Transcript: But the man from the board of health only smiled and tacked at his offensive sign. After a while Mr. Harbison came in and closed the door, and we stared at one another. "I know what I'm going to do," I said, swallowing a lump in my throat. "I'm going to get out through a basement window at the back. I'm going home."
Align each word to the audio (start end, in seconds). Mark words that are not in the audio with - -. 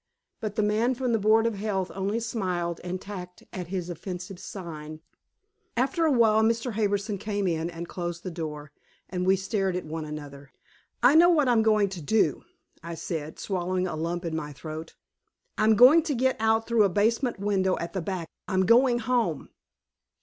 But 0.39 0.55
the 0.55 0.63
man 0.63 0.95
from 0.95 1.11
the 1.13 1.19
board 1.19 1.45
of 1.45 1.53
health 1.53 1.91
only 1.93 2.19
smiled 2.19 2.81
and 2.83 2.99
tacked 2.99 3.43
at 3.53 3.67
his 3.67 3.87
offensive 3.87 4.39
sign. 4.39 4.99
After 5.77 6.05
a 6.05 6.11
while 6.11 6.41
Mr. 6.41 6.71
Harbison 6.71 7.19
came 7.19 7.45
in 7.47 7.69
and 7.69 7.87
closed 7.87 8.23
the 8.23 8.31
door, 8.31 8.71
and 9.09 9.27
we 9.27 9.35
stared 9.35 9.75
at 9.75 9.85
one 9.85 10.03
another. 10.05 10.51
"I 11.03 11.13
know 11.13 11.29
what 11.29 11.47
I'm 11.47 11.61
going 11.61 11.87
to 11.89 12.01
do," 12.01 12.43
I 12.81 12.95
said, 12.95 13.37
swallowing 13.37 13.85
a 13.85 13.95
lump 13.95 14.25
in 14.25 14.35
my 14.35 14.51
throat. 14.53 14.95
"I'm 15.55 15.75
going 15.75 16.01
to 16.01 16.15
get 16.15 16.35
out 16.39 16.65
through 16.65 16.83
a 16.83 16.89
basement 16.89 17.37
window 17.39 17.77
at 17.77 17.93
the 17.93 18.01
back. 18.01 18.27
I'm 18.47 18.65
going 18.65 18.97
home." 18.97 19.49